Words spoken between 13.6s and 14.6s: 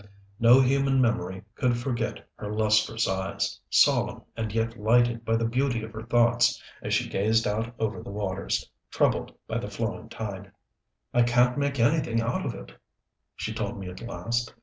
me at last.